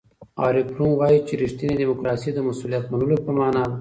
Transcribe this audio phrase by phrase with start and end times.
[0.43, 3.69] اریک فروم وایي چې ریښتینې دیموکراسي د مسؤلیت منلو په مانا ده.